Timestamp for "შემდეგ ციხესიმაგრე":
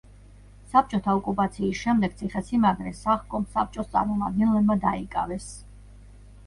1.87-2.95